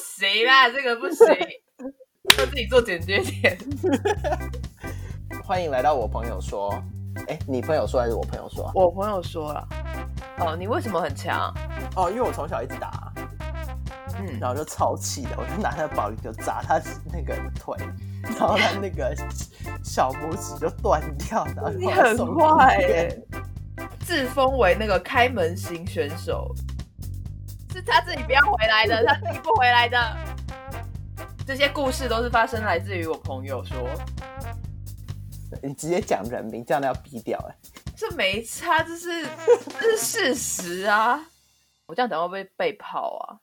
[0.00, 1.26] 行啦， 这个不行，
[2.38, 3.58] 要自己做简洁点。
[5.44, 6.72] 欢迎来到我朋友说，
[7.28, 8.70] 哎，你朋友说还是我朋友说？
[8.74, 9.68] 我朋友说了，
[10.38, 11.52] 哦，你为什么很强？
[11.96, 13.12] 哦，因为我从小一直打，
[14.18, 16.80] 嗯，然后就超气的，我就拿他的保龄球砸他
[17.12, 17.76] 那个腿，
[18.22, 19.14] 然后他那个
[19.82, 23.22] 小拇指就断掉，然后你很坏耶，
[24.00, 26.54] 自封为那个开门型选手。
[27.72, 30.16] 是他自己不要回来的，他自己不回来的。
[31.46, 33.88] 这些故事都是发生来自于我朋友说。
[35.62, 37.56] 你直接讲人名，这样要逼掉哎。
[37.96, 39.26] 这没差，这是
[39.78, 41.20] 这是事实啊。
[41.86, 43.38] 我这样等会不会被泡啊？